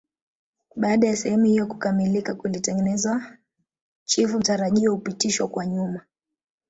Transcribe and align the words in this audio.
Baada 0.75 1.07
ya 1.07 1.15
sehemu 1.15 1.45
hiyo 1.45 1.67
kukamilika 1.67 2.35
kutengenezwa 2.35 3.37
chifu 4.05 4.39
mtarajiwa 4.39 4.95
hupitishwa 4.95 5.47
kwa 5.47 5.65
nyuma 5.65 6.01